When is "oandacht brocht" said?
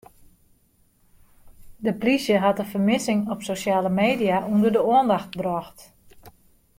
4.91-5.79